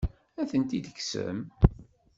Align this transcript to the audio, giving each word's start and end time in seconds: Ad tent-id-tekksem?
Ad 0.41 0.47
tent-id-tekksem? 0.49 1.39